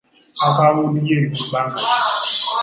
Akaawunti 0.45 1.07
yo 1.09 1.13
eri 1.17 1.27
mu 1.35 1.43
banka 1.51 1.79
ki? 1.85 1.91